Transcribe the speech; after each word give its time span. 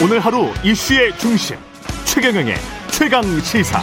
오늘 0.00 0.20
하루 0.20 0.46
이슈의 0.64 1.18
중심 1.18 1.56
최경영의 2.04 2.54
최강 2.92 3.24
시사. 3.40 3.80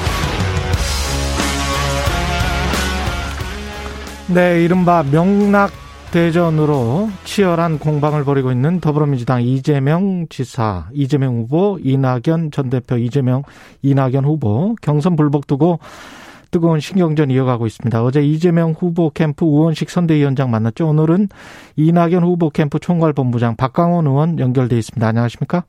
네, 4.34 4.64
이른바 4.64 5.04
명락 5.04 5.72
대전으로 6.12 7.10
치열한 7.26 7.80
공방을 7.80 8.24
벌이고 8.24 8.54
있는 8.54 8.80
더불어민주당 8.80 9.42
이재명 9.44 10.28
지사, 10.30 10.88
이재명 10.94 11.36
후보, 11.36 11.78
이낙연 11.84 12.52
전 12.52 12.70
대표, 12.70 12.96
이재명, 12.96 13.44
이낙연 13.82 14.24
후보 14.24 14.78
경선 14.82 15.18
불복 15.18 15.48
두고 15.48 15.80
뜨거운 16.50 16.80
신경전 16.80 17.30
이어가고 17.30 17.68
있습니다. 17.68 18.02
어제 18.02 18.24
이재명 18.24 18.72
후보 18.72 19.10
캠프 19.10 19.44
우원식 19.44 19.90
선대위원장 19.90 20.50
만났죠. 20.50 20.88
오늘은 20.88 21.28
이낙연 21.76 22.24
후보 22.24 22.50
캠프 22.52 22.80
총괄본부장 22.80 23.58
박강원 23.58 24.08
의원 24.08 24.40
연결돼 24.40 24.78
있습니다. 24.78 25.06
안녕하십니까? 25.06 25.66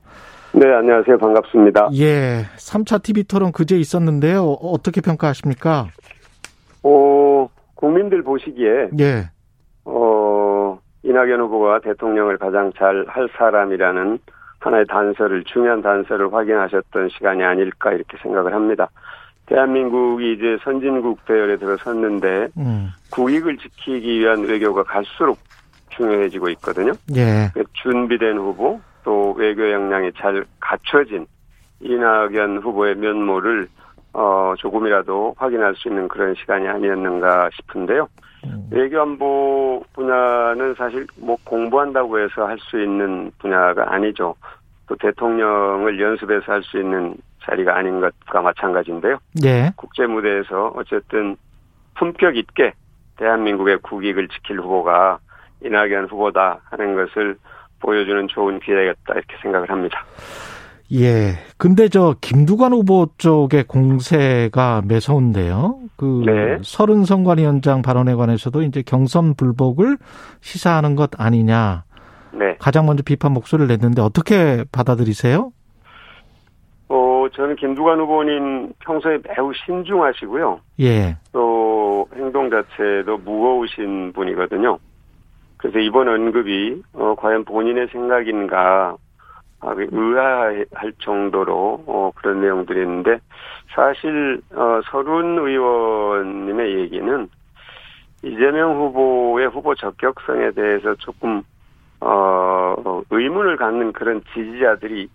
네, 0.53 0.73
안녕하세요. 0.73 1.17
반갑습니다. 1.17 1.89
예. 1.95 2.45
3차 2.57 3.03
TV 3.03 3.23
토론 3.25 3.51
그제 3.51 3.77
있었는데요. 3.77 4.43
어떻게 4.61 5.01
평가하십니까? 5.01 5.87
어, 6.83 7.49
국민들 7.75 8.23
보시기에 8.23 8.89
예. 8.99 9.29
어, 9.85 10.79
이낙연 11.03 11.39
후보가 11.41 11.79
대통령을 11.81 12.37
가장 12.37 12.71
잘 12.77 13.05
할 13.07 13.29
사람이라는 13.37 14.19
하나의 14.59 14.85
단서를 14.87 15.43
중요한 15.43 15.81
단서를 15.81 16.33
확인하셨던 16.33 17.09
시간이 17.09 17.43
아닐까 17.43 17.91
이렇게 17.91 18.17
생각을 18.23 18.53
합니다. 18.53 18.89
대한민국이 19.45 20.33
이제 20.33 20.57
선진국 20.63 21.23
대열에 21.25 21.57
들어섰는데 21.57 22.47
음. 22.57 22.89
국익을 23.11 23.57
지키기 23.57 24.19
위한 24.19 24.43
외교가 24.43 24.83
갈수록 24.83 25.37
중요해지고 25.89 26.49
있거든요. 26.49 26.93
예. 27.15 27.49
그 27.53 27.63
준비된 27.73 28.37
후보 28.37 28.79
또 29.07 29.31
외교 29.37 29.71
역량이 29.71 30.11
잘 30.17 30.45
갖춰진 30.59 31.27
이낙연 31.79 32.57
후보의 32.57 32.95
면모를 32.95 33.69
어 34.11 34.53
조금이라도 34.57 35.35
확인할 35.37 35.75
수 35.75 35.87
있는 35.87 36.09
그런 36.09 36.35
시간이 36.35 36.67
아니었는가 36.67 37.49
싶은데요. 37.53 38.09
음. 38.43 38.67
외교안보 38.69 39.81
분야는 39.93 40.75
사실 40.75 41.07
뭐 41.15 41.37
공부한다고 41.45 42.19
해서 42.19 42.47
할 42.47 42.57
수 42.59 42.81
있는 42.83 43.31
분야가 43.39 43.93
아니죠. 43.93 44.35
또 44.87 44.95
대통령을 44.97 46.01
연습해서 46.01 46.51
할 46.51 46.61
수 46.63 46.77
있는 46.77 47.15
자리가 47.43 47.77
아닌 47.77 48.01
것과 48.01 48.41
마찬가지인데요. 48.41 49.19
예. 49.45 49.71
국제 49.77 50.05
무대에서 50.05 50.73
어쨌든 50.75 51.37
품격 51.95 52.35
있게 52.35 52.73
대한민국의 53.15 53.77
국익을 53.77 54.27
지킬 54.27 54.59
후보가 54.59 55.19
이낙연 55.63 56.07
후보다 56.07 56.59
하는 56.65 56.95
것을 56.95 57.37
보여주는 57.79 58.27
좋은 58.27 58.59
기회였다 58.59 59.13
이렇게 59.13 59.35
생각을 59.41 59.69
합니다. 59.69 60.05
예. 60.93 61.33
근데 61.57 61.89
저 61.89 62.15
김두관 62.21 62.71
후보 62.71 63.07
쪽의 63.17 63.65
공세가 63.65 64.81
매서운데요. 64.87 65.79
그 65.97 66.23
네. 66.25 66.59
서른 66.61 67.03
선관위원장 67.03 67.81
발언에 67.81 68.15
관해서도 68.15 68.61
이제 68.63 68.83
경선 68.85 69.35
불복을 69.35 69.97
시사하는 70.41 70.95
것 70.95 71.09
아니냐. 71.17 71.83
네. 72.31 72.55
가장 72.59 72.85
먼저 72.85 73.03
비판 73.03 73.33
목소리를 73.33 73.67
냈는데 73.67 74.01
어떻게 74.01 74.63
받아들이세요? 74.71 75.51
어, 76.89 77.25
저는 77.33 77.57
김두관 77.57 77.99
후보님 77.99 78.71
평소에 78.79 79.17
매우 79.27 79.51
신중하시고요. 79.65 80.61
예. 80.81 81.17
또 81.33 82.07
행동 82.15 82.49
자체도 82.49 83.17
무거우신 83.17 84.13
분이거든요. 84.13 84.77
그래서 85.57 85.79
이번 85.79 86.07
언급이 86.07 86.81
어, 86.93 87.15
과연 87.15 87.45
본인의 87.45 87.87
생각인가 87.91 88.95
아, 89.59 89.73
의아할 89.75 90.93
정도로 90.99 91.83
어, 91.87 92.11
그런 92.15 92.41
내용들이 92.41 92.81
있는데 92.81 93.19
사실 93.73 94.41
어, 94.53 94.81
서른 94.91 95.37
의원님의 95.39 96.79
얘기는 96.79 97.27
이재명 98.23 98.77
후보의 98.77 99.47
후보 99.47 99.73
적격성에 99.75 100.51
대해서 100.51 100.95
조금 100.95 101.41
어, 101.99 103.01
의문을 103.09 103.57
갖는 103.57 103.93
그런 103.93 104.21
지지자들이 104.33 105.09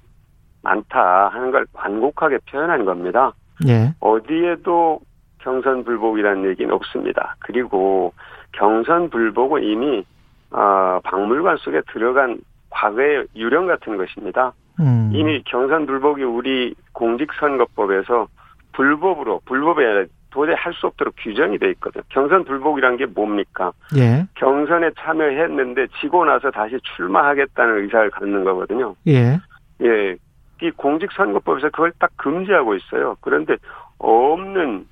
많다 0.62 1.28
하는 1.28 1.50
걸 1.50 1.66
완곡하게 1.72 2.38
표현한 2.50 2.84
겁니다. 2.84 3.32
예. 3.68 3.94
어디에도 4.00 5.00
경선 5.38 5.84
불복이라는 5.84 6.48
얘기는 6.50 6.72
없습니다. 6.72 7.36
그리고 7.40 8.12
경선 8.52 9.10
불복은 9.10 9.62
이미 9.62 10.04
어, 10.52 11.00
박물관 11.04 11.56
속에 11.58 11.80
들어간 11.92 12.38
과거의 12.70 13.26
유령 13.36 13.66
같은 13.66 13.96
것입니다. 13.96 14.52
음. 14.80 15.10
이미 15.12 15.42
경선 15.44 15.86
불복이 15.86 16.22
우리 16.24 16.74
공직선거법에서 16.92 18.28
불법으로 18.72 19.40
아니라 19.48 20.04
도저히 20.30 20.54
할 20.56 20.72
수 20.72 20.86
없도록 20.86 21.14
규정이 21.18 21.58
돼 21.58 21.70
있거든요. 21.72 22.02
경선 22.08 22.44
불복이란 22.44 22.96
게 22.96 23.04
뭡니까? 23.04 23.72
예. 23.96 24.26
경선에 24.34 24.92
참여했는데 24.98 25.88
지고 26.00 26.24
나서 26.24 26.50
다시 26.50 26.78
출마하겠다는 26.96 27.82
의사를 27.82 28.10
갖는 28.10 28.44
거거든요. 28.44 28.94
예. 29.06 29.38
예. 29.82 30.16
이 30.62 30.70
공직선거법에서 30.70 31.70
그걸 31.70 31.92
딱 31.98 32.10
금지하고 32.16 32.74
있어요. 32.76 33.16
그런데 33.20 33.56
없는 33.98 34.86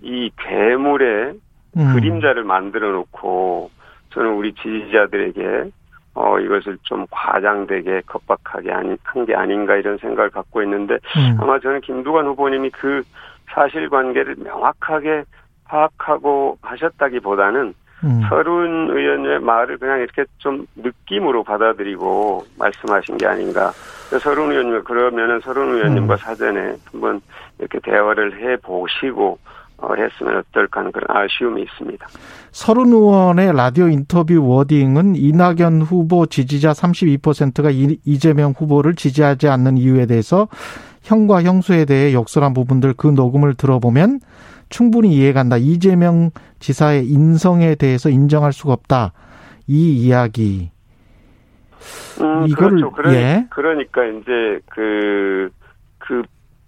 이 0.00 0.30
괴물의 0.38 1.34
음. 1.76 1.92
그림자를 1.94 2.44
만들어 2.44 2.92
놓고 2.92 3.70
저는 4.10 4.32
우리 4.34 4.52
지지자들에게 4.54 5.70
어 6.14 6.38
이것을 6.38 6.76
좀 6.82 7.06
과장되게 7.10 8.02
겁박하게 8.06 8.72
아니 8.72 8.96
한게 9.04 9.34
아닌가 9.34 9.76
이런 9.76 9.96
생각을 9.98 10.30
갖고 10.30 10.62
있는데 10.62 10.94
음. 10.94 11.38
아마 11.40 11.58
저는 11.60 11.80
김두관 11.82 12.26
후보님이 12.26 12.70
그 12.70 13.02
사실관계를 13.52 14.36
명확하게 14.38 15.24
파악하고 15.64 16.58
하셨다기보다는 16.62 17.74
음. 18.02 18.22
서른 18.28 18.90
의원의 18.90 19.40
말을 19.40 19.78
그냥 19.78 20.00
이렇게 20.00 20.24
좀 20.38 20.66
느낌으로 20.76 21.44
받아들이고 21.44 22.44
말씀하신 22.58 23.18
게 23.18 23.26
아닌가. 23.26 23.72
서른 24.20 24.50
의원님 24.50 24.82
그러면은 24.84 25.40
서른 25.40 25.74
의원님과 25.74 26.14
음. 26.14 26.16
사전에 26.16 26.76
한번 26.90 27.20
이렇게 27.58 27.78
대화를 27.78 28.40
해 28.40 28.56
보시고 28.56 29.38
어, 29.42 29.59
했으면 29.96 30.38
어떨까 30.38 30.80
하는 30.80 30.92
그런 30.92 31.06
아쉬움이 31.16 31.62
있습니다. 31.62 32.06
서른 32.52 32.86
의원의 32.92 33.52
라디오 33.54 33.88
인터뷰 33.88 34.40
워딩은 34.46 35.16
이낙연 35.16 35.82
후보 35.82 36.26
지지자 36.26 36.72
32%가 36.72 37.70
이- 37.70 37.98
이재명 38.04 38.52
후보를 38.56 38.94
지지하지 38.94 39.48
않는 39.48 39.78
이유에 39.78 40.06
대해서 40.06 40.48
형과 41.02 41.42
형수에 41.42 41.84
대해 41.86 42.12
욕설한 42.12 42.52
부분들 42.54 42.94
그 42.96 43.06
녹음을 43.08 43.54
들어보면 43.54 44.20
충분히 44.68 45.14
이해간다. 45.14 45.56
이재명 45.56 46.30
지사의 46.60 47.06
인성에 47.08 47.74
대해서 47.74 48.08
인정할 48.10 48.52
수가 48.52 48.72
없다. 48.74 49.12
이 49.66 49.92
이야기. 49.96 50.70
음, 52.20 52.46
이거를- 52.46 52.56
그렇죠. 52.56 52.90
그러니, 52.92 53.16
예. 53.16 53.46
그러니까 53.50 54.04
이제 54.04 54.60
그, 54.70 55.50
그 55.98 56.22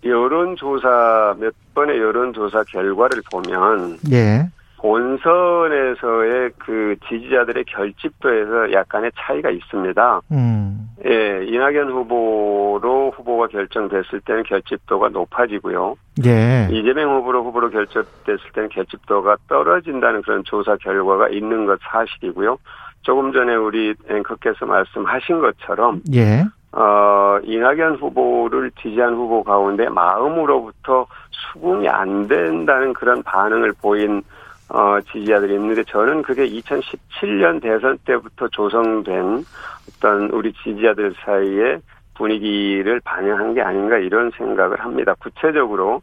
여론조사, 0.04 1.36
몇 1.38 1.54
번의 1.74 1.98
여론조사 1.98 2.64
결과를 2.64 3.22
보면 3.30 3.98
예. 4.12 4.48
본선에서의 4.82 6.50
그 6.58 6.96
지지자들의 7.08 7.64
결집도에서 7.66 8.72
약간의 8.72 9.12
차이가 9.14 9.48
있습니다. 9.48 10.20
음. 10.32 10.88
예, 11.06 11.44
이낙연 11.46 11.88
후보로 11.88 13.12
후보가 13.16 13.46
결정됐을 13.46 14.20
때는 14.24 14.42
결집도가 14.42 15.08
높아지고요. 15.10 15.94
예. 16.26 16.68
이재명 16.72 17.16
후보로 17.16 17.44
후보로 17.44 17.70
결정됐을 17.70 18.50
때는 18.54 18.68
결집도가 18.70 19.36
떨어진다는 19.48 20.22
그런 20.22 20.42
조사 20.44 20.76
결과가 20.76 21.28
있는 21.28 21.64
것 21.66 21.78
사실이고요. 21.82 22.58
조금 23.02 23.32
전에 23.32 23.54
우리 23.54 23.94
앵커께서 24.08 24.66
말씀하신 24.66 25.40
것처럼 25.40 26.00
예. 26.12 26.44
어, 26.72 27.38
이낙연 27.44 27.96
후보를 27.96 28.70
지지한 28.80 29.14
후보 29.14 29.42
가운데 29.42 29.88
마음으로부터 29.88 31.06
수긍이 31.30 31.88
안 31.88 32.26
된다는 32.28 32.92
그런 32.94 33.22
반응을 33.22 33.74
보인 33.80 34.22
어, 34.70 34.98
지지자들이 35.12 35.54
있는데 35.54 35.84
저는 35.84 36.22
그게 36.22 36.48
2017년 36.48 37.60
대선 37.60 37.98
때부터 38.06 38.48
조성된 38.48 39.44
어떤 39.88 40.30
우리 40.30 40.52
지지자들 40.54 41.14
사이에 41.24 41.78
분위기를 42.14 43.00
반영한 43.04 43.54
게 43.54 43.60
아닌가 43.60 43.98
이런 43.98 44.30
생각을 44.30 44.80
합니다. 44.80 45.14
구체적으로 45.18 46.00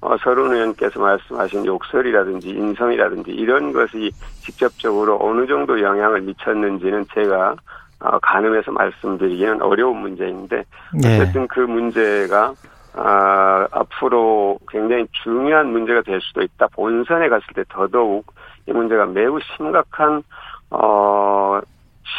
어, 0.00 0.16
서른 0.18 0.52
의원께서 0.52 1.00
말씀하신 1.00 1.66
욕설이라든지 1.66 2.50
인성이라든지 2.50 3.30
이런 3.32 3.72
것이 3.72 4.10
직접적으로 4.40 5.18
어느 5.20 5.46
정도 5.46 5.80
영향을 5.80 6.22
미쳤는지는 6.22 7.06
제가 7.14 7.56
어, 8.00 8.18
가늠해서 8.20 8.70
말씀드리기는 8.72 9.62
어려운 9.62 9.98
문제인데 9.98 10.64
예. 11.04 11.20
어쨌든 11.20 11.48
그 11.48 11.60
문제가 11.60 12.54
아, 12.94 13.66
앞으로 13.70 14.58
굉장히 14.68 15.06
중요한 15.22 15.70
문제가 15.70 16.02
될 16.02 16.20
수도 16.20 16.42
있다. 16.42 16.66
본선에 16.68 17.28
갔을 17.28 17.46
때 17.54 17.62
더더욱 17.68 18.32
이 18.66 18.72
문제가 18.72 19.06
매우 19.06 19.38
심각한 19.56 20.22
어 20.70 21.60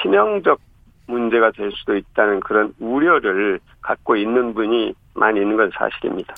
치명적 0.02 0.60
문제가 1.08 1.52
될 1.52 1.72
수도 1.72 1.98
있다는 1.98 2.40
그런 2.40 2.74
우려를 2.80 3.60
갖고 3.82 4.16
있는 4.16 4.54
분이 4.54 4.94
많이 5.16 5.42
있는 5.42 5.58
건 5.58 5.70
사실입니다. 5.74 6.36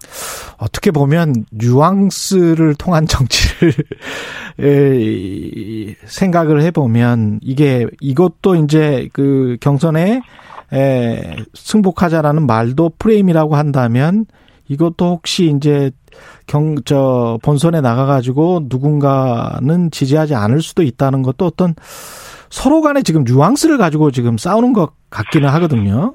어떻게 0.62 0.92
보면 0.92 1.34
뉘앙스를 1.50 2.76
통한 2.76 3.08
정치를 3.08 3.74
생각을 6.06 6.62
해보면 6.62 7.40
이게 7.42 7.88
이것도 8.00 8.56
이제 8.58 9.10
그 9.12 9.58
경선에 9.60 10.22
승복하자라는 11.56 12.46
말도 12.46 12.92
프레임이라고 13.00 13.56
한다면 13.56 14.26
이것도 14.68 15.06
혹시 15.06 15.52
이제 15.58 15.90
경, 16.46 16.76
저, 16.86 17.40
본선에 17.42 17.82
나가가지고 17.82 18.68
누군가는 18.70 19.90
지지하지 19.90 20.36
않을 20.36 20.62
수도 20.62 20.84
있다는 20.84 21.24
것도 21.24 21.48
어떤 21.48 21.74
서로 22.52 22.82
간에 22.82 23.02
지금 23.02 23.24
뉘앙스를 23.24 23.80
가지고 23.80 24.12
지금 24.12 24.38
싸우는 24.38 24.74
것 24.74 24.92
같기는 25.10 25.50
하거든요. 25.50 26.14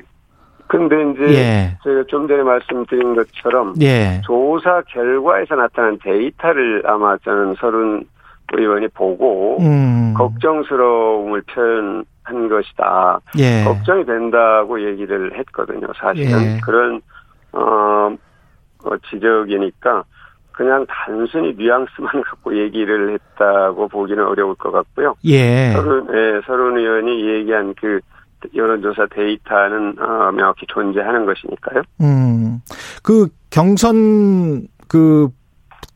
근데 0.68 0.96
이제 1.10 1.34
예. 1.34 1.78
제가 1.84 2.04
좀 2.08 2.26
전에 2.26 2.42
말씀드린 2.42 3.14
것처럼 3.14 3.74
예. 3.80 4.20
조사 4.24 4.82
결과에서 4.88 5.54
나타난 5.54 5.98
데이터를 6.02 6.82
아마 6.86 7.16
저는 7.18 7.54
서른 7.58 8.04
의원이 8.52 8.88
보고 8.88 9.58
음. 9.60 10.14
걱정스러움을 10.16 11.42
표현한 11.42 12.48
것이다. 12.48 13.20
예. 13.38 13.64
걱정이 13.64 14.04
된다고 14.04 14.80
얘기를 14.84 15.36
했거든요. 15.38 15.86
사실은 15.96 16.56
예. 16.56 16.60
그런 16.64 17.00
어, 17.52 18.14
어 18.84 18.96
지적이니까 19.10 20.04
그냥 20.52 20.86
단순히 20.88 21.54
뉘앙스만 21.56 22.22
갖고 22.22 22.56
얘기를 22.56 23.12
했다고 23.12 23.88
보기는 23.88 24.24
어려울 24.24 24.54
것 24.56 24.72
같고요. 24.72 25.14
예. 25.24 25.72
서른, 25.72 26.06
예, 26.14 26.40
서른 26.46 26.76
의원이 26.78 27.28
얘기한 27.28 27.74
그 27.80 28.00
여론조사 28.54 29.06
데이터는 29.10 29.96
어, 29.98 30.31
명확히 30.32 30.66
존재하는 30.69 31.26
것이니까요. 31.26 31.82
음, 32.00 32.60
그 33.02 33.28
경선 33.50 34.69
그 34.88 35.28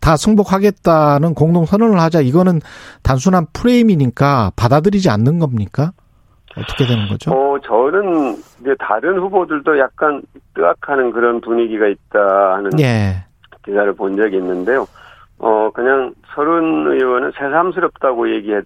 다 0.00 0.16
승복하겠다는 0.16 1.34
공동 1.34 1.66
선언을 1.66 2.00
하자 2.00 2.20
이거는 2.22 2.60
단순한 3.02 3.46
프레임이니까 3.52 4.52
받아들이지 4.56 5.10
않는 5.10 5.38
겁니까? 5.38 5.92
어떻게 6.56 6.86
되는 6.86 7.06
거죠? 7.06 7.30
어, 7.30 7.58
저는 7.60 8.36
이제 8.60 8.74
다른 8.78 9.18
후보들도 9.20 9.78
약간 9.78 10.22
뜨악하는 10.54 11.12
그런 11.12 11.40
분위기가 11.40 11.86
있다 11.86 12.54
하는 12.54 12.70
예. 12.80 13.24
기사를 13.64 13.92
본 13.92 14.16
적이 14.16 14.38
있는데요. 14.38 14.86
어, 15.38 15.70
그냥 15.72 16.12
서른 16.34 16.90
의원은 16.90 17.32
새삼스럽다고 17.38 18.34
얘기했 18.34 18.64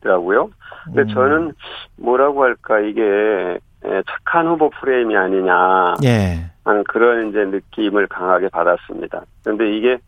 더라고요. 0.00 0.50
근데 0.84 1.02
음. 1.02 1.08
저는 1.08 1.52
뭐라고 1.96 2.44
할까, 2.44 2.80
이게 2.80 3.58
착한 4.06 4.46
후보 4.48 4.70
프레임이 4.70 5.16
아니냐. 5.16 5.94
예. 6.04 6.50
하는 6.64 6.82
그런 6.84 7.28
이제 7.28 7.44
느낌을 7.44 8.08
강하게 8.08 8.48
받았습니다. 8.48 9.22
그런데 9.44 9.76
이게 9.76 9.98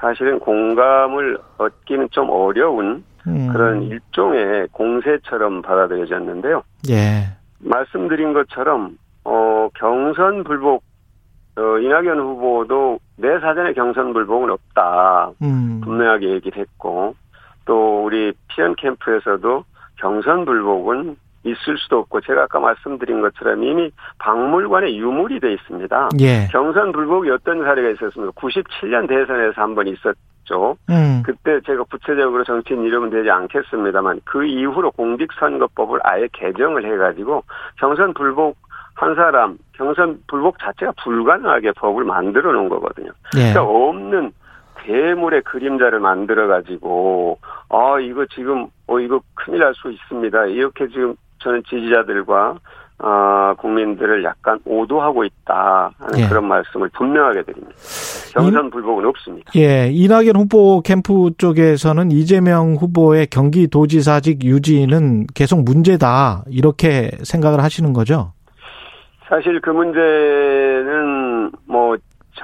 사실은 0.00 0.38
공감을 0.38 1.38
얻기는 1.58 2.08
좀 2.10 2.30
어려운 2.30 3.04
음. 3.26 3.48
그런 3.52 3.82
일종의 3.82 4.68
공세처럼 4.72 5.62
받아들여졌는데요. 5.62 6.62
예. 6.90 7.24
말씀드린 7.58 8.32
것처럼, 8.32 8.96
어, 9.24 9.68
경선 9.74 10.44
불복 10.44 10.84
어, 11.58 11.78
이낙연 11.78 12.18
후보도 12.18 12.98
내 13.16 13.40
사전에 13.40 13.72
경선 13.72 14.12
불복은 14.12 14.50
없다. 14.50 15.30
음. 15.42 15.80
분명하게 15.82 16.28
얘기를 16.28 16.60
했고, 16.60 17.14
또 17.66 18.04
우리 18.04 18.32
피언 18.48 18.74
캠프에서도 18.76 19.64
경선 19.96 20.44
불복은 20.46 21.16
있을 21.44 21.78
수도 21.78 21.98
없고, 21.98 22.22
제가 22.22 22.44
아까 22.44 22.58
말씀드린 22.58 23.20
것처럼 23.20 23.62
이미 23.62 23.90
박물관에 24.18 24.94
유물이 24.96 25.38
돼 25.40 25.52
있습니다. 25.52 26.08
예. 26.20 26.48
경선 26.50 26.90
불복이 26.92 27.30
어떤 27.30 27.62
사례가 27.62 27.90
있었습니까? 27.90 28.32
97년 28.32 29.08
대선에서 29.08 29.62
한 29.62 29.74
번 29.76 29.86
있었죠. 29.86 30.76
음. 30.90 31.22
그때 31.24 31.60
제가 31.64 31.84
구체적으로 31.84 32.42
정치인 32.42 32.82
이름은 32.82 33.10
되지 33.10 33.30
않겠습니다만, 33.30 34.22
그 34.24 34.44
이후로 34.44 34.90
공직선거법을 34.92 36.00
아예 36.02 36.26
개정을 36.32 36.84
해가지고 36.84 37.44
경선 37.78 38.14
불복 38.14 38.56
한 38.94 39.14
사람 39.14 39.58
경선 39.76 40.22
불복 40.26 40.58
자체가 40.58 40.92
불가능하게 41.04 41.72
법을 41.72 42.04
만들어 42.04 42.50
놓은 42.52 42.68
거거든요. 42.70 43.10
네. 43.34 43.52
그러니까 43.52 43.62
없는 43.62 44.32
대물의 44.86 45.42
그림자를 45.42 45.98
만들어 46.00 46.46
가지고 46.46 47.38
아 47.68 47.98
이거 48.00 48.24
지금 48.34 48.68
어 48.86 48.98
이거 49.00 49.20
큰일 49.34 49.60
날 49.60 49.74
수 49.74 49.90
있습니다. 49.90 50.46
이렇게 50.46 50.86
지금 50.88 51.14
저는 51.42 51.62
지지자들과 51.68 52.58
아, 52.98 53.54
국민들을 53.58 54.24
약간 54.24 54.58
오도하고 54.64 55.24
있다 55.24 55.90
하는 55.98 56.18
예. 56.18 56.28
그런 56.28 56.48
말씀을 56.48 56.88
분명하게 56.94 57.42
드립니다. 57.42 57.74
경선 58.32 58.70
불복은 58.70 59.04
없습니다. 59.04 59.52
예, 59.56 59.90
이낙연 59.92 60.34
후보 60.36 60.80
캠프 60.80 61.30
쪽에서는 61.36 62.10
이재명 62.10 62.74
후보의 62.74 63.26
경기도지사직 63.26 64.44
유지는 64.44 65.26
계속 65.34 65.62
문제다 65.64 66.44
이렇게 66.48 67.10
생각을 67.22 67.62
하시는 67.62 67.92
거죠? 67.92 68.32
사실 69.28 69.60
그 69.60 69.68
문제는 70.50 71.50
뭐 71.66 71.96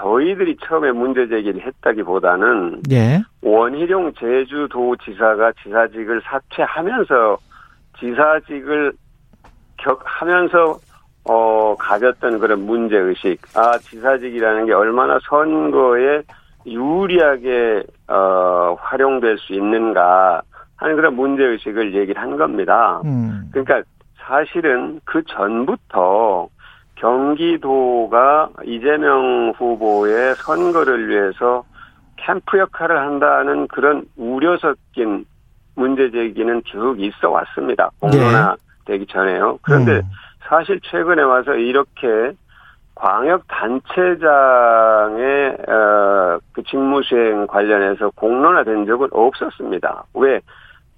저희들이 0.02 0.56
처음에 0.64 0.90
문제 0.90 1.28
제기를 1.28 1.64
했다기보다는 1.64 2.82
예. 2.90 3.22
원희룡 3.40 4.12
제주도지사가 4.18 5.52
지사직을 5.62 6.20
사퇴하면서 6.24 7.38
지사직을 8.00 8.92
격하면서 9.78 10.76
어 11.24 11.76
가졌던 11.78 12.40
그런 12.40 12.66
문제 12.66 12.96
의식. 12.96 13.38
아 13.56 13.78
지사직이라는 13.78 14.66
게 14.66 14.72
얼마나 14.72 15.20
선거에 15.28 16.22
유리하게 16.66 17.84
어 18.08 18.76
활용될 18.80 19.38
수 19.38 19.52
있는가 19.52 20.42
하는 20.76 20.96
그런 20.96 21.14
문제 21.14 21.44
의식을 21.44 21.94
얘기를 21.94 22.20
한 22.20 22.36
겁니다. 22.36 23.00
음. 23.04 23.48
그러니까 23.52 23.82
사실은 24.16 25.00
그 25.04 25.22
전부터 25.24 26.48
경기도가 27.02 28.48
이재명 28.64 29.52
후보의 29.58 30.36
선거를 30.36 31.08
위해서 31.08 31.64
캠프 32.16 32.56
역할을 32.58 32.96
한다는 32.96 33.66
그런 33.66 34.04
우려 34.16 34.56
섞인 34.58 35.24
문제 35.74 36.12
제기는 36.12 36.62
쭉 36.64 36.94
있어 37.00 37.30
왔습니다. 37.30 37.90
공론화 37.98 38.54
네. 38.54 38.56
되기 38.84 39.06
전에요. 39.06 39.58
그런데 39.62 39.96
음. 39.96 40.02
사실 40.48 40.78
최근에 40.80 41.22
와서 41.22 41.54
이렇게 41.54 42.06
광역 42.94 43.48
단체장의 43.48 44.20
어, 45.68 46.38
그 46.52 46.62
직무 46.62 47.02
수행 47.02 47.48
관련해서 47.48 48.10
공론화된 48.10 48.86
적은 48.86 49.08
없었습니다. 49.10 50.04
왜 50.14 50.40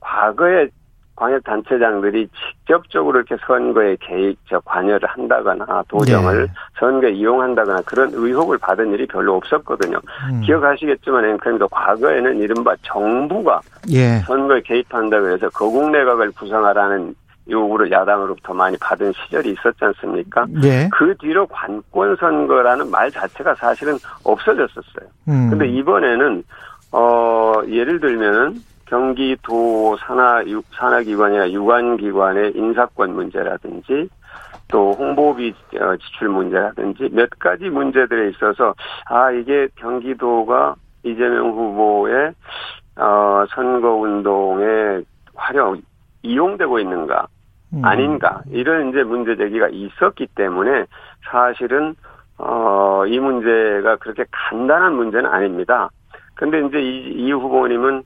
과거에 0.00 0.68
광역단체장들이 1.16 2.28
직접적으로 2.28 3.18
이렇게 3.20 3.36
선거에 3.46 3.96
개입, 4.00 4.38
저 4.48 4.60
관여를 4.60 5.08
한다거나 5.08 5.84
도정을 5.88 6.46
네. 6.46 6.52
선거에 6.78 7.12
이용한다거나 7.12 7.82
그런 7.82 8.10
의혹을 8.12 8.58
받은 8.58 8.92
일이 8.92 9.06
별로 9.06 9.36
없었거든요. 9.36 9.98
음. 10.30 10.40
기억하시겠지만 10.40 11.24
앵커님도 11.30 11.68
과거에는 11.68 12.38
이른바 12.38 12.74
정부가 12.82 13.60
예. 13.90 14.18
선거에 14.20 14.60
개입한다고 14.62 15.28
해서 15.30 15.48
거국내각을 15.50 16.32
구성하라는 16.32 17.14
요구를 17.48 17.90
야당으로부터 17.90 18.54
많이 18.54 18.76
받은 18.78 19.12
시절이 19.12 19.50
있었지 19.52 19.84
않습니까? 19.84 20.46
예. 20.62 20.88
그 20.92 21.14
뒤로 21.18 21.46
관권 21.46 22.16
선거라는 22.16 22.90
말 22.90 23.10
자체가 23.10 23.54
사실은 23.56 23.96
없어졌었어요. 24.24 25.08
음. 25.28 25.50
근데 25.50 25.68
이번에는 25.68 26.42
어 26.92 27.54
예를 27.68 28.00
들면은 28.00 28.54
경기도 28.86 29.96
산하 29.98 30.42
산하기관이나 30.72 31.50
유관기관의 31.52 32.52
인사권 32.54 33.14
문제라든지 33.14 34.08
또 34.68 34.92
홍보비 34.92 35.54
어, 35.80 35.96
지출 35.96 36.28
문제라든지 36.28 37.08
몇 37.12 37.30
가지 37.38 37.68
문제들에 37.68 38.30
있어서 38.30 38.74
아 39.06 39.30
이게 39.30 39.68
경기도가 39.76 40.74
이재명 41.02 41.50
후보의 41.50 42.32
어 42.96 43.44
선거 43.54 43.94
운동에 43.94 45.02
활용 45.34 45.82
이용되고 46.22 46.78
있는가 46.78 47.26
음. 47.72 47.84
아닌가 47.84 48.42
이런 48.50 48.90
이제 48.90 49.02
문제 49.02 49.36
제기가 49.36 49.68
있었기 49.68 50.28
때문에 50.34 50.86
사실은 51.30 51.94
어 52.38 52.84
이 53.06 53.18
문제가 53.18 53.96
그렇게 53.96 54.24
간단한 54.30 54.94
문제는 54.94 55.28
아닙니다. 55.30 55.90
근데 56.34 56.60
이제 56.66 56.80
이, 56.80 57.26
이 57.26 57.32
후보님은 57.32 58.02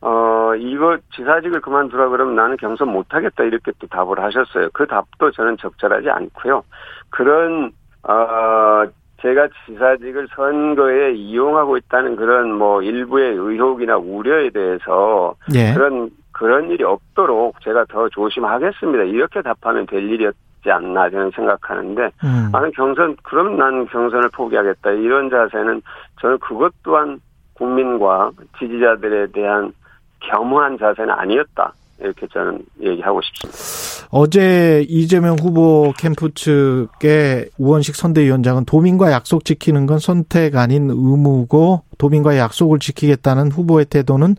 어, 0.00 0.54
이거 0.56 0.96
지사직을 1.14 1.60
그만두라 1.60 2.08
그러면 2.08 2.36
나는 2.36 2.56
경선 2.56 2.88
못하겠다 2.88 3.44
이렇게 3.44 3.72
또 3.78 3.86
답을 3.88 4.20
하셨어요. 4.20 4.68
그 4.72 4.86
답도 4.86 5.32
저는 5.32 5.56
적절하지 5.58 6.08
않고요. 6.10 6.62
그런, 7.10 7.72
어, 8.04 8.84
제가 9.20 9.48
지사직을 9.66 10.28
선거에 10.36 11.12
이용하고 11.14 11.76
있다는 11.76 12.14
그런 12.14 12.52
뭐 12.52 12.82
일부의 12.82 13.34
의혹이나 13.34 13.96
우려에 13.96 14.50
대해서 14.50 15.34
예. 15.54 15.74
그런 15.74 16.10
그런 16.30 16.70
일이 16.70 16.84
없도록 16.84 17.60
제가 17.62 17.86
더 17.86 18.08
조심하겠습니다. 18.10 19.02
이렇게 19.04 19.42
답하면 19.42 19.86
될 19.86 20.08
일이었 20.08 20.36
있지 20.58 20.70
않나 20.70 21.10
저는 21.10 21.30
생각하는데 21.34 22.10
음. 22.24 22.50
나는 22.52 22.70
경선 22.72 23.16
그럼 23.22 23.56
난 23.56 23.86
경선을 23.86 24.30
포기하겠다 24.30 24.90
이런 24.90 25.30
자세는 25.30 25.82
저는 26.20 26.38
그것 26.38 26.72
또한 26.82 27.20
국민과 27.54 28.30
지지자들에 28.58 29.28
대한 29.32 29.72
겸허한 30.20 30.78
자세는 30.78 31.10
아니었다 31.10 31.72
이렇게 32.00 32.26
저는 32.32 32.64
얘기하고 32.82 33.20
싶습니다. 33.22 34.08
어제 34.10 34.84
이재명 34.88 35.36
후보 35.38 35.92
캠프 35.98 36.32
측의 36.32 37.50
우원식 37.58 37.94
선대위원장은 37.96 38.64
도민과 38.64 39.10
약속 39.12 39.44
지키는 39.44 39.86
건 39.86 39.98
선택 39.98 40.56
아닌 40.56 40.88
의무고 40.90 41.82
도민과의 41.98 42.38
약속을 42.38 42.78
지키겠다는 42.78 43.50
후보의 43.50 43.86
태도는 43.86 44.36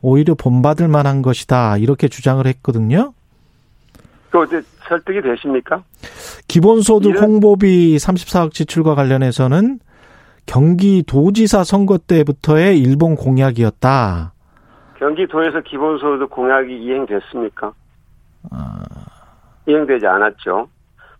오히려 0.00 0.34
본받을 0.34 0.88
만한 0.88 1.22
것이다 1.22 1.76
이렇게 1.78 2.08
주장을 2.08 2.44
했거든요. 2.46 3.12
그 4.30 4.40
어제 4.40 4.62
설득이 4.88 5.20
되십니까? 5.22 5.82
기본소득 6.48 7.10
이런- 7.10 7.22
홍보비 7.24 7.96
34억 7.98 8.52
지출과 8.52 8.94
관련해서는 8.94 9.78
경기도지사 10.46 11.62
선거 11.64 11.98
때부터의 11.98 12.78
일본 12.80 13.14
공약이었다. 13.14 14.32
경기도에서 15.02 15.60
기본소득 15.62 16.30
공약이 16.30 16.80
이행됐습니까? 16.80 17.72
아. 18.52 18.84
이행되지 19.66 20.06
않았죠. 20.06 20.68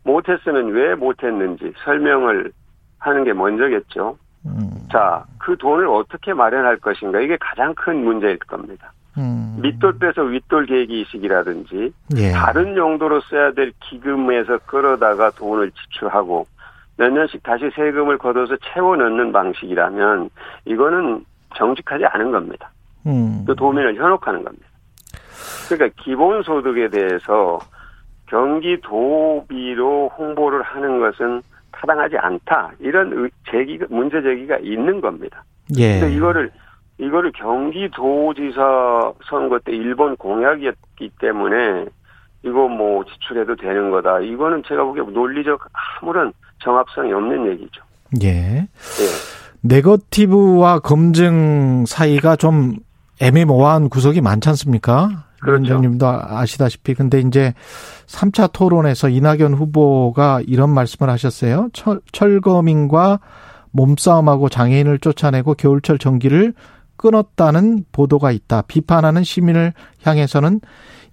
못했으면 0.05 0.69
왜 0.69 0.95
못했는지 0.95 1.73
설명을 1.85 2.53
하는 2.99 3.25
게 3.25 3.33
먼저겠죠. 3.33 4.17
음, 4.47 4.71
자, 4.91 5.25
그 5.39 5.57
돈을 5.57 5.89
어떻게 5.89 6.33
마련할 6.33 6.77
것인가 6.77 7.21
이게 7.21 7.37
가장 7.41 7.75
큰 7.75 8.05
문제일 8.05 8.39
겁니다. 8.39 8.93
음. 9.19 9.59
밑돌 9.61 9.99
빼서 9.99 10.23
윗돌 10.23 10.67
계기식이라든지 10.67 11.93
예. 12.19 12.31
다른 12.31 12.77
용도로 12.77 13.21
써야 13.23 13.53
될 13.53 13.73
기금에서 13.81 14.59
끌어다가 14.59 15.31
돈을 15.31 15.73
지출하고 15.73 16.47
몇 16.97 17.12
년씩 17.12 17.43
다시 17.43 17.69
세금을 17.75 18.19
걷어서 18.19 18.57
채워 18.73 18.97
넣는 18.97 19.33
방식이라면 19.33 20.31
이거는 20.67 21.25
정직하지 21.57 22.07
않은 22.07 22.31
겁니다. 22.31 22.71
음. 23.07 23.45
그 23.47 23.55
도민을 23.55 23.97
현혹하는 23.97 24.45
겁니다. 24.45 24.67
그러니까 25.69 26.03
기본소득에 26.03 26.89
대해서 26.91 27.59
경기도비로 28.29 30.11
홍보를 30.17 30.63
하는 30.63 30.99
것은 31.01 31.43
타당하지 31.73 32.17
않다. 32.19 32.73
이런 32.81 33.13
의- 33.13 33.31
제기가 33.51 33.87
문제 33.91 34.21
제기가 34.23 34.59
있는 34.59 35.01
겁니다. 35.01 35.45
예. 35.79 36.01
근데 36.01 36.15
이거를 36.15 36.51
이거를 36.99 37.33
경기도지사 37.33 39.13
선거 39.29 39.59
때 39.59 39.73
일본 39.73 40.17
공약이었기 40.17 41.11
때문에 41.21 41.87
이거 42.45 42.69
뭐 42.69 43.05
지출해도 43.05 43.57
되는 43.57 43.91
거다. 43.91 44.21
이거는 44.21 44.63
제가 44.67 44.85
보기에 44.85 45.03
논리적 45.05 45.61
아무런 45.73 46.33
정합성이 46.63 47.13
없는 47.13 47.47
얘기죠. 47.53 47.83
예. 48.23 48.29
예. 48.29 48.67
네거티브와 49.63 50.81
검증 50.81 51.85
사이가 51.87 52.37
좀 52.37 52.75
애매모호한 53.23 53.88
구석이 53.88 54.21
많지 54.21 54.49
않습니까? 54.50 55.26
그렇죠. 55.41 55.62
위원장님도 55.62 56.07
아시다시피. 56.07 56.95
근데 56.95 57.21
이제 57.21 57.55
3차 58.07 58.52
토론에서 58.52 59.09
이낙연 59.09 59.55
후보가 59.55 60.43
이런 60.47 60.71
말씀을 60.71 61.11
하셨어요. 61.11 61.69
철, 61.73 62.00
철거민과 62.12 63.21
몸싸움하고 63.71 64.49
장애인을 64.49 64.99
쫓아내고 64.99 65.55
겨울철 65.55 65.99
전기를 65.99 66.55
끊었다는 66.97 67.85
보도가 67.91 68.31
있다. 68.31 68.62
비판하는 68.62 69.25
시민을 69.25 69.73
향해서는 70.02 70.61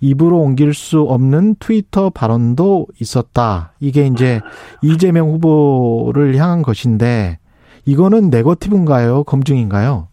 입으로 0.02 0.40
옮길 0.40 0.74
수 0.74 1.02
없는 1.02 1.56
트위터 1.60 2.10
발언도 2.10 2.88
있었다. 3.00 3.74
이게 3.80 4.08
이제 4.08 4.40
이재명 4.82 5.30
후보를 5.32 6.36
향한 6.38 6.62
것인데 6.62 7.40
이거는 7.86 8.30
네거티브인가요? 8.30 9.24
검증인가요? 9.24 10.08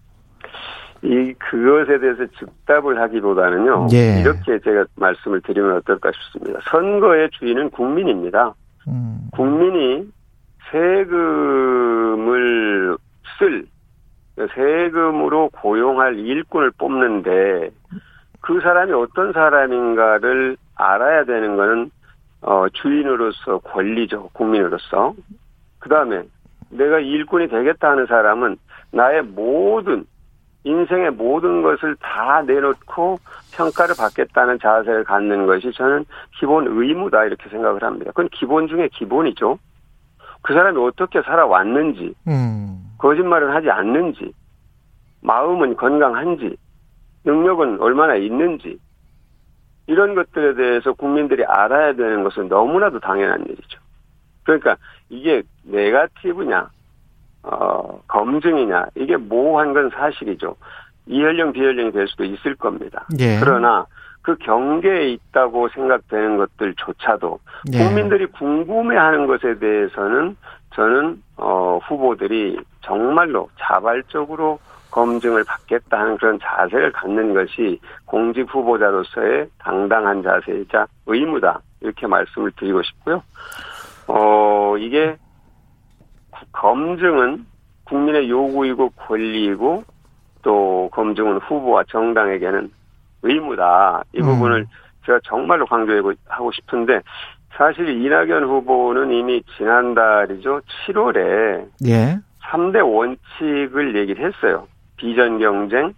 이 1.02 1.34
그것에 1.38 1.98
대해서 1.98 2.24
즉답을 2.38 3.00
하기보다는요. 3.00 3.88
예. 3.92 4.20
이렇게 4.20 4.58
제가 4.60 4.86
말씀을 4.96 5.40
드리면 5.42 5.76
어떨까 5.76 6.10
싶습니다. 6.12 6.60
선거의 6.70 7.30
주인은 7.30 7.70
국민입니다. 7.70 8.54
음, 8.88 9.28
국민이 9.32 10.08
세금을 10.70 12.16
쓸 13.38 13.66
세금으로 14.54 15.50
고용할 15.50 16.18
일꾼을 16.18 16.72
뽑는데 16.72 17.70
그 18.40 18.60
사람이 18.60 18.92
어떤 18.92 19.32
사람인가를 19.32 20.56
알아야 20.74 21.24
되는 21.24 21.56
거는 21.56 21.90
어, 22.42 22.66
주인으로서 22.68 23.58
권리죠 23.58 24.28
국민으로서 24.32 25.14
그 25.78 25.88
다음에 25.88 26.22
내가 26.70 27.00
일꾼이 27.00 27.48
되겠다 27.48 27.90
하는 27.90 28.06
사람은 28.06 28.56
나의 28.92 29.22
모든 29.22 30.04
인생의 30.66 31.12
모든 31.12 31.62
것을 31.62 31.94
다 32.00 32.42
내놓고 32.42 33.20
평가를 33.52 33.94
받겠다는 33.96 34.58
자세를 34.60 35.04
갖는 35.04 35.46
것이 35.46 35.70
저는 35.72 36.04
기본 36.38 36.66
의무다 36.66 37.24
이렇게 37.24 37.48
생각을 37.48 37.84
합니다. 37.84 38.10
그건 38.10 38.28
기본 38.30 38.66
중에 38.66 38.88
기본이죠. 38.92 39.58
그 40.42 40.54
사람이 40.54 40.78
어떻게 40.78 41.22
살아왔는지, 41.22 42.14
음, 42.26 42.82
거짓말을 42.98 43.54
하지 43.54 43.70
않는지, 43.70 44.32
마음은 45.22 45.76
건강한지, 45.76 46.56
능력은 47.24 47.80
얼마나 47.80 48.16
있는지, 48.16 48.78
이런 49.86 50.16
것들에 50.16 50.54
대해서 50.54 50.92
국민들이 50.94 51.44
알아야 51.44 51.94
되는 51.94 52.24
것은 52.24 52.48
너무나도 52.48 52.98
당연한 52.98 53.44
일이죠. 53.46 53.78
그러니까 54.42 54.76
이게 55.08 55.42
네가티브냐, 55.62 56.70
어, 57.46 58.00
검증이냐, 58.08 58.86
이게 58.96 59.16
모호한 59.16 59.72
건 59.72 59.90
사실이죠. 59.90 60.56
이혈령, 61.06 61.52
비혈령이 61.52 61.92
될 61.92 62.08
수도 62.08 62.24
있을 62.24 62.56
겁니다. 62.56 63.06
예. 63.18 63.38
그러나 63.40 63.86
그 64.22 64.36
경계에 64.38 65.10
있다고 65.10 65.68
생각되는 65.68 66.36
것들조차도 66.36 67.38
예. 67.72 67.78
국민들이 67.78 68.26
궁금해하는 68.26 69.28
것에 69.28 69.58
대해서는 69.60 70.36
저는 70.74 71.22
어, 71.36 71.78
후보들이 71.86 72.58
정말로 72.82 73.48
자발적으로 73.58 74.58
검증을 74.90 75.44
받겠다 75.44 75.98
하는 75.98 76.16
그런 76.16 76.38
자세를 76.42 76.90
갖는 76.92 77.34
것이 77.34 77.78
공직 78.06 78.42
후보자로서의 78.52 79.48
당당한 79.58 80.22
자세이자 80.22 80.86
의무다 81.06 81.60
이렇게 81.82 82.06
말씀을 82.06 82.50
드리고 82.56 82.82
싶고요. 82.82 83.22
어 84.08 84.76
이게 84.78 85.16
검증은 86.52 87.46
국민의 87.84 88.28
요구이고 88.28 88.90
권리이고 88.90 89.84
또 90.42 90.88
검증은 90.92 91.38
후보와 91.38 91.84
정당에게는 91.88 92.70
의무다. 93.22 94.04
이 94.12 94.20
음. 94.20 94.26
부분을 94.26 94.66
제가 95.04 95.20
정말로 95.24 95.66
강조하고 95.66 96.52
싶은데 96.52 97.00
사실 97.56 97.88
이낙연 97.88 98.44
후보는 98.44 99.12
이미 99.12 99.42
지난달이죠. 99.56 100.60
7월에 100.86 101.68
예. 101.86 102.18
3대 102.42 102.84
원칙을 102.84 103.96
얘기를 103.96 104.26
했어요. 104.26 104.66
비전 104.96 105.38
경쟁, 105.38 105.94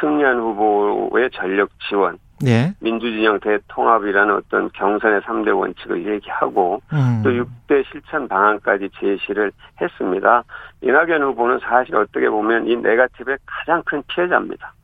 승리한 0.00 0.38
후보의 0.38 1.30
전력 1.32 1.68
지원, 1.88 2.18
예. 2.46 2.74
민주진영 2.80 3.40
대통합이라는 3.40 4.34
어떤 4.34 4.70
경선의 4.72 5.20
3대 5.20 5.56
원칙을 5.56 6.06
얘기하고 6.14 6.82
음. 6.92 7.22
또 7.22 7.30
6대 7.30 7.84
실천 7.90 8.28
방안까지 8.28 8.90
제시를 8.98 9.52
했습니다. 9.80 10.42
이낙연 10.82 11.22
후보는 11.22 11.60
사실 11.60 11.94
어떻게 11.96 12.28
보면 12.28 12.66
이 12.66 12.76
네가티브의 12.76 13.38
가장 13.46 13.82
큰 13.84 14.02
피해자입니다. 14.08 14.74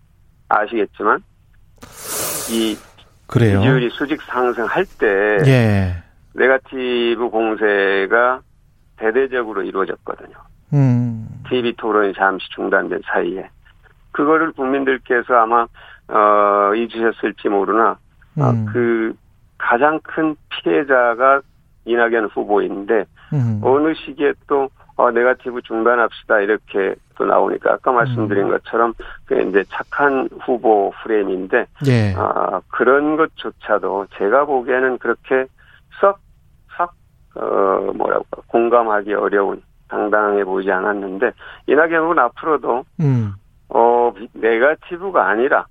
아시겠지만 0.49 1.23
이 2.51 2.77
그래요. 3.27 3.61
지지율이 3.61 3.91
수직 3.91 4.23
상승할 4.23 4.85
때 4.99 5.39
예. 5.47 6.03
네가티브 6.35 7.29
공세가 7.31 8.41
대대적으로 8.97 9.63
이루어졌거든요. 9.63 10.35
음. 10.73 11.27
TV 11.49 11.75
토론이 11.77 12.15
잠시 12.15 12.49
중단된 12.51 13.01
사이에 13.05 13.49
그거를 14.13 14.53
국민들께서 14.53 15.35
아마 15.35 15.67
어 16.11 16.75
잊으셨을지 16.75 17.49
모르나 17.49 17.97
아, 18.39 18.51
음. 18.51 18.67
그 18.73 19.15
가장 19.59 20.01
큰 20.03 20.35
피해자가 20.49 21.43
이낙연 21.85 22.27
후보인데 22.27 23.05
음. 23.33 23.61
어느 23.63 23.95
시기에 23.95 24.33
또 24.47 24.69
어, 24.97 25.11
네가티브 25.11 25.63
중단합시다 25.63 26.41
이렇게 26.41 26.95
또 27.17 27.25
나오니까 27.25 27.73
아까 27.73 27.91
말씀드린 27.93 28.45
음. 28.47 28.51
것처럼 28.51 28.93
그 29.25 29.41
이제 29.41 29.65
착한 29.71 30.29
후보 30.43 30.93
프레임인데 31.03 31.67
예. 31.87 32.15
아 32.17 32.61
그런 32.69 33.17
것조차도 33.17 34.07
제가 34.19 34.45
보기에는 34.45 34.99
그렇게 34.99 35.47
썩썩 36.01 36.93
어 37.37 37.93
뭐라고 37.95 38.25
공감하기 38.49 39.15
어려운 39.15 39.63
당당해 39.89 40.45
보이지 40.45 40.71
않았는데 40.71 41.33
이낙연 41.67 42.03
후보는 42.03 42.23
앞으로도 42.25 42.85
음. 43.01 43.33
어 43.71 44.13
비- 44.15 44.29
네가티브가 44.35 45.29
아니라 45.29 45.67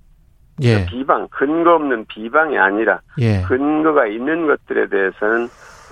예. 0.62 0.86
비방 0.86 1.28
근거 1.30 1.74
없는 1.74 2.06
비방이 2.06 2.58
아니라 2.58 3.00
예. 3.18 3.42
근거가 3.42 4.06
있는 4.06 4.46
것들에 4.46 4.88
대해서는 4.88 5.48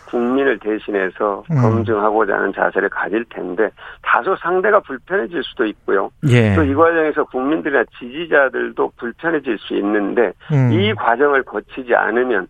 국민을 0.06 0.58
대신해서 0.58 1.44
음. 1.50 1.60
검증하고자 1.60 2.34
하는 2.34 2.52
자세를 2.54 2.88
가질 2.88 3.26
텐데 3.28 3.68
다소 4.02 4.34
상대가 4.36 4.80
불편해질 4.80 5.42
수도 5.44 5.66
있고요. 5.66 6.10
예. 6.28 6.54
또이 6.54 6.74
과정에서 6.74 7.24
국민들이나 7.24 7.84
지지자들도 7.98 8.92
불편해질 8.96 9.58
수 9.58 9.74
있는데 9.74 10.32
음. 10.52 10.72
이 10.72 10.94
과정을 10.94 11.42
거치지 11.42 11.94
않으면 11.94 12.48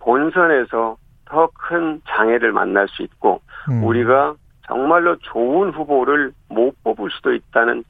본선에서 0.00 0.96
더 1.24 1.48
큰 1.54 2.00
장애를 2.08 2.52
만날 2.52 2.88
수 2.88 3.02
있고 3.02 3.40
음. 3.70 3.84
우리가 3.84 4.34
정말로 4.66 5.16
좋은 5.16 5.70
후보를 5.70 6.32
못 6.48 6.74
뽑을 6.82 7.10
수도 7.10 7.34
있다는 7.34 7.84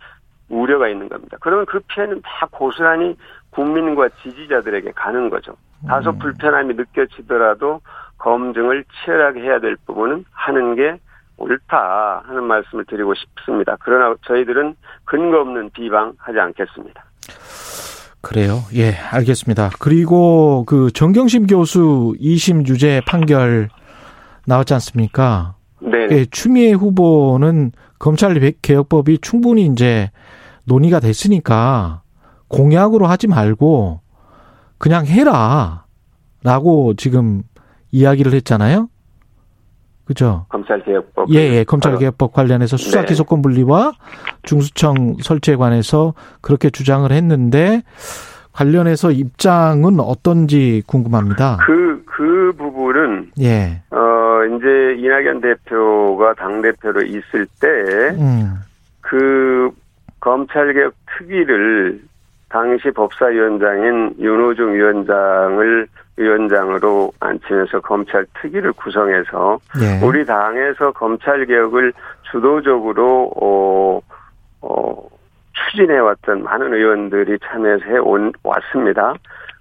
우려가 0.48 0.88
있는 0.88 1.08
겁니다. 1.08 1.36
그러면 1.40 1.66
그 1.66 1.80
피해는 1.80 2.22
다 2.22 2.48
고스란히 2.50 3.16
국민과 3.50 4.08
지지자들에게 4.22 4.92
가는 4.92 5.30
거죠. 5.30 5.54
다소 5.86 6.10
음. 6.10 6.18
불편함이 6.18 6.74
느껴지더라도 6.74 7.80
검증을 8.18 8.84
치열하게 9.04 9.40
해야 9.40 9.60
될 9.60 9.76
부분은 9.86 10.24
하는 10.32 10.74
게 10.74 10.98
옳다 11.36 12.24
하는 12.26 12.44
말씀을 12.44 12.84
드리고 12.86 13.14
싶습니다. 13.14 13.76
그러나 13.80 14.14
저희들은 14.26 14.74
근거 15.04 15.40
없는 15.40 15.70
비방하지 15.70 16.38
않겠습니다. 16.38 17.04
그래요. 18.20 18.58
예, 18.74 18.94
알겠습니다. 19.12 19.70
그리고 19.78 20.64
그 20.66 20.90
정경심 20.90 21.46
교수 21.46 22.14
2심 22.20 22.66
유죄 22.68 23.00
판결 23.06 23.68
나왔지 24.46 24.74
않습니까? 24.74 25.54
네. 25.80 26.08
예, 26.10 26.24
추미애 26.24 26.72
후보는 26.72 27.70
검찰 27.98 28.34
개혁법이 28.60 29.18
충분히 29.18 29.66
이제 29.66 30.10
논의가 30.68 31.00
됐으니까 31.00 32.02
공약으로 32.48 33.06
하지 33.06 33.26
말고 33.26 34.00
그냥 34.78 35.06
해라. 35.06 35.84
라고 36.44 36.94
지금 36.94 37.42
이야기를 37.90 38.32
했잖아요. 38.32 38.88
그죠? 40.04 40.46
검찰개혁법. 40.48 41.30
예, 41.34 41.38
예. 41.38 41.64
검찰개혁법 41.64 42.32
관련해서 42.32 42.76
수사 42.76 43.00
네. 43.00 43.06
기소권 43.06 43.42
분리와 43.42 43.92
중수청 44.44 45.16
설치에 45.20 45.56
관해서 45.56 46.14
그렇게 46.40 46.70
주장을 46.70 47.10
했는데 47.10 47.82
관련해서 48.52 49.10
입장은 49.10 50.00
어떤지 50.00 50.82
궁금합니다. 50.86 51.58
그, 51.60 52.02
그 52.06 52.52
부분은, 52.56 53.32
예. 53.40 53.82
어, 53.90 53.98
이제 54.46 54.96
이낙연 54.98 55.40
대표가 55.42 56.34
당대표로 56.34 57.02
있을 57.02 57.46
때, 57.60 57.68
음. 58.18 58.54
그 59.00 59.70
검찰개혁 60.20 60.94
특위를 61.06 62.00
당시 62.48 62.90
법사위원장인 62.90 64.14
윤호중 64.18 64.74
위원장을 64.74 65.86
위원장으로 66.16 67.12
앉히면서 67.20 67.80
검찰 67.80 68.26
특위를 68.40 68.72
구성해서 68.72 69.58
예. 69.80 70.04
우리 70.04 70.24
당에서 70.24 70.92
검찰 70.92 71.46
개혁을 71.46 71.92
주도적으로 72.30 73.30
어, 73.40 74.00
어, 74.62 75.08
추진해 75.52 75.98
왔던 75.98 76.42
많은 76.42 76.74
의원들이 76.74 77.38
참여해서 77.44 77.84
해온 77.84 78.32
왔습니다. 78.42 79.14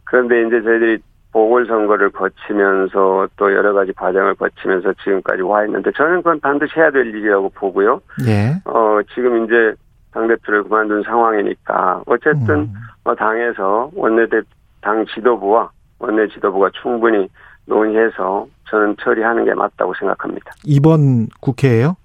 그런데 0.06 0.42
이제 0.48 0.62
저희들이 0.62 0.98
보궐선거를 1.34 2.10
거치면서 2.10 3.28
또 3.36 3.54
여러 3.54 3.74
가지 3.74 3.94
과정을 3.94 4.34
거치면서 4.36 4.94
지금까지 5.04 5.44
와 5.44 5.66
있는데 5.66 5.92
저는 5.92 6.18
그건 6.18 6.40
반드시 6.40 6.74
해야 6.78 6.90
될 6.90 7.06
일이라고 7.08 7.50
보고요. 7.50 8.02
예. 8.26 8.56
어, 8.66 9.00
지금 9.14 9.46
이제 9.46 9.76
당대표를 10.22 10.64
그만둔 10.64 11.04
상황이니까 11.04 12.02
어쨌든 12.08 12.50
음. 12.62 12.74
어, 13.04 13.14
당에서 13.16 13.92
원내대 13.94 14.42
당 14.82 15.06
지도부와 15.14 15.70
원내 16.00 16.28
지도부가 16.30 16.70
충분히 16.82 17.28
논의해서 17.66 18.48
저는 18.70 18.96
처리하는 19.02 19.46
게 19.46 19.54
맞다고 19.54 19.94
생각합니다. 20.00 20.52
이번 20.66 21.28
국회예요? 21.40 21.96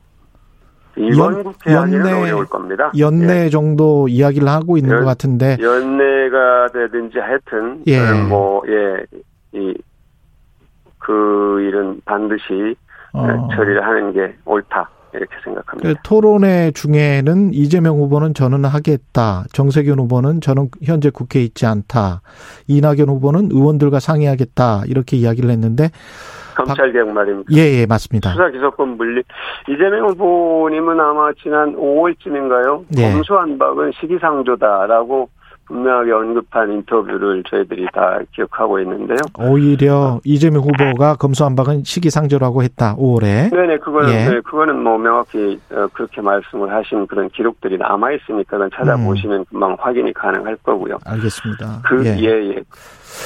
이번 0.97 1.33
연- 1.35 1.45
국회 1.45 1.73
연내- 1.73 2.13
어려울 2.13 2.45
겁니다. 2.47 2.93
연내 2.99 3.49
정도 3.49 4.09
이야기를 4.09 4.47
하고 4.47 4.77
있는 4.77 4.93
연- 4.95 5.01
것 5.01 5.07
같은데 5.07 5.57
예. 5.59 5.65
연내가 5.65 6.67
되든지 6.73 7.19
하여튼 7.19 7.83
예. 7.87 7.97
저는 7.97 8.29
뭐예이 8.29 9.75
그 10.99 11.61
일은 11.63 12.01
반드시 12.05 12.77
어, 13.15 13.49
처리를 13.55 13.83
하는 13.85 14.13
게 14.13 14.35
옳다 14.45 14.89
이렇게 15.15 15.35
생각합니다. 15.45 15.89
그 15.89 15.95
토론회 16.05 16.71
중에는 16.73 17.53
이재명 17.53 17.97
후보는 17.99 18.35
저는 18.35 18.65
하겠다. 18.65 19.45
정세균 19.53 19.99
후보는 19.99 20.41
저는 20.41 20.69
현재 20.83 21.11
국회에 21.11 21.43
있지 21.43 21.67
않다. 21.67 22.23
이낙연 22.69 23.09
후보는 23.09 23.51
의원들과 23.53 24.01
상의하겠다. 24.01 24.83
이렇게 24.87 25.17
이야기를 25.17 25.51
했는데 25.51 25.91
검찰 26.55 26.93
개혁 26.93 27.09
말입니다. 27.13 27.53
예, 27.55 27.81
예, 27.81 27.87
맞습니다. 27.87 28.31
수사 28.31 28.51
기소권 28.51 28.99
분리. 28.99 29.23
이재명 29.69 30.09
후보님은 30.09 31.01
아마 31.01 31.33
지난 31.43 31.75
5월쯤인가요? 31.75 32.85
예. 32.99 33.13
검수한박은 33.13 33.93
시기상조다라고 34.01 35.29
분명하게 35.67 36.13
언급한 36.13 36.73
인터뷰를 36.73 37.43
저희들이 37.49 37.87
다 37.93 38.19
기억하고 38.35 38.81
있는데요. 38.81 39.19
오히려 39.39 40.21
이재명 40.25 40.63
후보가 40.63 41.17
검수한박은 41.17 41.85
시기상조라고 41.85 42.63
했다. 42.63 42.97
5월에. 42.97 43.51
네네, 43.51 43.79
그거는, 43.79 44.11
예. 44.11 44.29
네, 44.29 44.41
그거는 44.41 44.83
뭐 44.83 44.99
명확히 44.99 45.61
어, 45.71 45.87
그렇게 45.93 46.21
말씀을 46.21 46.73
하신 46.73 47.07
그런 47.07 47.29
기록들이 47.31 47.79
남아 47.79 48.13
있으니까 48.13 48.57
그건 48.57 48.71
찾아보시면 48.75 49.45
금방 49.47 49.77
확인이 49.79 50.13
가능할 50.13 50.57
거고요. 50.63 50.99
알겠습니다. 51.05 51.83
그, 51.85 52.05
예. 52.05 52.17
예, 52.19 52.57
예. 52.57 52.63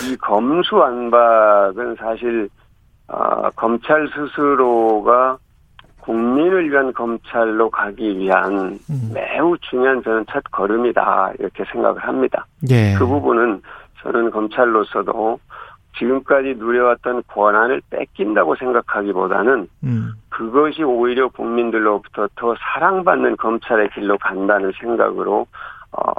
이 0.08 0.16
검수안박은 0.16 1.96
사실, 1.98 2.48
아, 3.08 3.50
검찰 3.56 4.08
스스로가 4.08 5.38
국민을 6.06 6.70
위한 6.70 6.92
검찰로 6.92 7.68
가기 7.68 8.16
위한 8.16 8.78
음. 8.88 9.10
매우 9.12 9.58
중요한 9.58 10.02
저는 10.04 10.24
첫 10.30 10.42
걸음이다. 10.52 11.32
이렇게 11.40 11.64
생각을 11.72 12.00
합니다. 12.00 12.46
예. 12.70 12.94
그 12.96 13.04
부분은 13.04 13.60
저는 14.02 14.30
검찰로서도 14.30 15.40
지금까지 15.98 16.54
누려왔던 16.58 17.24
권한을 17.26 17.82
뺏긴다고 17.90 18.54
생각하기보다는 18.54 19.68
음. 19.82 20.12
그것이 20.28 20.84
오히려 20.84 21.28
국민들로부터 21.28 22.28
더 22.36 22.54
사랑받는 22.56 23.36
검찰의 23.38 23.90
길로 23.90 24.16
간다는 24.18 24.72
생각으로 24.78 25.46
어 25.90 26.12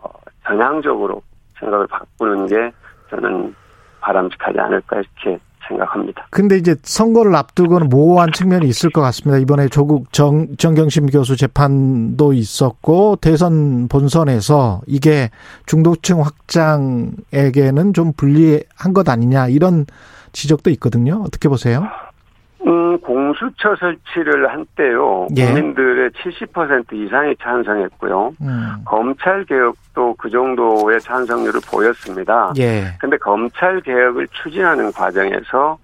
전향적으로 0.46 1.22
생각을 1.60 1.88
바꾸는 1.88 2.48
게 2.48 2.72
저는 3.10 3.56
바람직하지 4.02 4.60
않을까 4.60 4.98
이렇게 4.98 5.40
생각합니다. 5.68 6.28
근데 6.30 6.58
이제 6.58 6.76
선거를 6.84 7.36
앞두고는 7.36 7.90
모호한 7.90 8.32
측면이 8.32 8.68
있을 8.68 8.90
것 8.90 9.02
같습니다. 9.02 9.40
이번에 9.40 9.68
조국 9.68 10.12
정, 10.14 10.56
정경심 10.58 11.08
교수 11.08 11.36
재판도 11.36 12.34
있었고, 12.34 13.18
대선 13.18 13.88
본선에서 13.88 14.82
이게 14.88 15.30
중도층 15.66 16.22
확장에게는 16.22 17.94
좀 17.94 18.14
불리한 18.14 18.94
것 18.94 19.08
아니냐, 19.10 19.48
이런 19.48 19.86
지적도 20.32 20.70
있거든요. 20.72 21.24
어떻게 21.26 21.50
보세요? 21.50 21.84
음, 22.66 22.97
공수처 23.38 23.76
설치를 23.76 24.50
한때요. 24.52 25.28
예. 25.38 25.46
국민들의 25.46 26.12
70% 26.12 26.94
이상이 26.94 27.36
찬성했고요. 27.42 28.34
음. 28.42 28.76
검찰 28.86 29.46
개혁도 29.46 30.16
그 30.18 30.30
정도의 30.30 31.00
찬성률을 31.02 31.62
보였습니다. 31.72 32.54
예. 32.58 32.96
근데 33.00 33.18
검찰 33.18 33.82
개혁을 33.82 34.28
추진하는 34.30 34.92
과정에서 34.92 35.78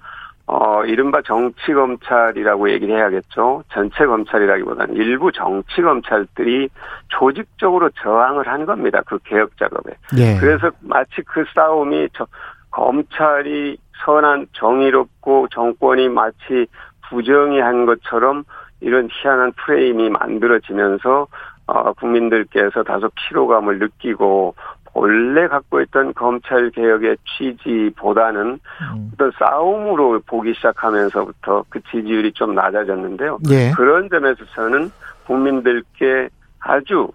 어 0.46 0.84
이른바 0.84 1.22
정치 1.22 1.74
검찰이라고 1.74 2.70
얘기를 2.72 2.98
해야겠죠. 2.98 3.64
전체 3.72 4.06
검찰이라기보다는 4.06 4.96
일부 4.96 5.32
정치 5.32 5.82
검찰들이 5.82 6.68
조직적으로 7.08 7.90
저항을 8.02 8.48
한 8.48 8.66
겁니다. 8.66 9.02
그 9.06 9.20
개혁 9.24 9.58
작업에. 9.58 9.94
예. 10.18 10.38
그래서 10.40 10.70
마치 10.82 11.22
그 11.26 11.46
싸움이 11.56 12.10
저, 12.14 12.28
검찰이 12.72 13.78
선한 14.04 14.48
정의롭고 14.54 15.48
정권이 15.50 16.10
마치 16.10 16.68
부정의한 17.14 17.86
것처럼 17.86 18.44
이런 18.82 19.08
희한한 19.12 19.54
프레임이 19.54 20.10
만들어지면서 20.10 21.28
어, 21.68 21.94
국민들께서 21.94 22.84
다소 22.84 23.10
피로감을 23.16 23.80
느끼고 23.80 24.56
본래 24.94 25.48
갖고 25.48 25.82
있던 25.82 26.14
검찰 26.14 26.70
개혁의 26.70 27.18
취지보다는 27.26 28.42
음. 28.42 29.12
어떤 29.14 29.32
싸움으로 29.40 30.22
보기 30.26 30.54
시작하면서부터 30.54 31.66
그 31.70 31.82
지지율이 31.90 32.34
좀 32.34 32.54
낮아졌는데요. 32.54 33.40
예. 33.50 33.72
그런 33.72 34.10
점에서 34.10 34.46
저는 34.54 34.92
국민들께 35.26 36.30
아주 36.60 37.10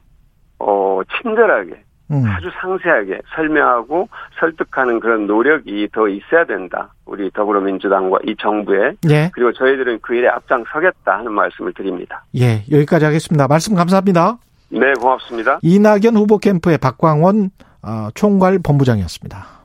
어 0.58 1.00
친절하게 1.22 1.84
음. 2.10 2.24
아주 2.26 2.50
상세하게 2.60 3.20
설명하고 3.34 4.08
설득하는 4.40 5.00
그런 5.00 5.26
노력이 5.26 5.88
더 5.92 6.08
있어야 6.08 6.44
된다. 6.44 6.92
우리 7.04 7.30
더불어민주당과 7.30 8.18
이 8.26 8.34
정부에 8.40 8.94
예. 9.10 9.30
그리고 9.34 9.52
저희들은 9.52 9.98
그 10.02 10.14
일에 10.14 10.28
앞장서겠다 10.28 11.18
하는 11.18 11.32
말씀을 11.32 11.72
드립니다. 11.74 12.24
예. 12.36 12.62
여기까지 12.70 13.04
하겠습니다. 13.04 13.46
말씀 13.46 13.74
감사합니다. 13.74 14.38
네, 14.70 14.92
고맙습니다. 14.94 15.58
이낙연 15.62 16.16
후보 16.16 16.38
캠프의 16.38 16.78
박광원 16.78 17.50
어, 17.82 18.08
총괄 18.14 18.58
본부장이었습니다. 18.58 19.57